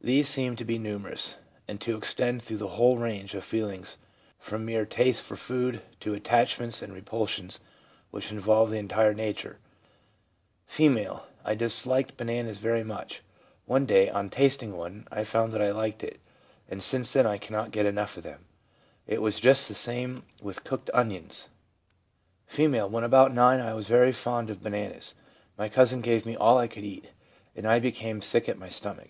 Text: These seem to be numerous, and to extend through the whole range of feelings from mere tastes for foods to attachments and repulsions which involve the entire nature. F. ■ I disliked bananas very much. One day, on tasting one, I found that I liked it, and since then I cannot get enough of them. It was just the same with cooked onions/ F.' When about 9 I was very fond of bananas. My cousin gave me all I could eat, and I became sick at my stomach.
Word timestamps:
These 0.00 0.28
seem 0.28 0.54
to 0.56 0.66
be 0.66 0.78
numerous, 0.78 1.38
and 1.66 1.80
to 1.80 1.96
extend 1.96 2.42
through 2.42 2.58
the 2.58 2.68
whole 2.76 2.98
range 2.98 3.32
of 3.32 3.42
feelings 3.42 3.96
from 4.38 4.66
mere 4.66 4.84
tastes 4.84 5.22
for 5.22 5.34
foods 5.34 5.78
to 6.00 6.12
attachments 6.12 6.82
and 6.82 6.92
repulsions 6.92 7.58
which 8.10 8.30
involve 8.30 8.68
the 8.70 8.76
entire 8.76 9.14
nature. 9.14 9.60
F. 10.68 10.76
■ 10.78 11.22
I 11.42 11.54
disliked 11.54 12.18
bananas 12.18 12.58
very 12.58 12.84
much. 12.84 13.22
One 13.64 13.86
day, 13.86 14.10
on 14.10 14.28
tasting 14.28 14.76
one, 14.76 15.08
I 15.10 15.24
found 15.24 15.54
that 15.54 15.62
I 15.62 15.70
liked 15.70 16.04
it, 16.04 16.20
and 16.68 16.82
since 16.82 17.14
then 17.14 17.26
I 17.26 17.38
cannot 17.38 17.70
get 17.72 17.86
enough 17.86 18.18
of 18.18 18.24
them. 18.24 18.44
It 19.06 19.22
was 19.22 19.40
just 19.40 19.68
the 19.68 19.74
same 19.74 20.24
with 20.38 20.64
cooked 20.64 20.90
onions/ 20.92 21.48
F.' 22.50 22.58
When 22.90 23.04
about 23.04 23.32
9 23.32 23.58
I 23.58 23.72
was 23.72 23.86
very 23.86 24.12
fond 24.12 24.50
of 24.50 24.62
bananas. 24.62 25.14
My 25.56 25.70
cousin 25.70 26.02
gave 26.02 26.26
me 26.26 26.36
all 26.36 26.58
I 26.58 26.68
could 26.68 26.84
eat, 26.84 27.06
and 27.56 27.66
I 27.66 27.78
became 27.78 28.20
sick 28.20 28.50
at 28.50 28.58
my 28.58 28.68
stomach. 28.68 29.08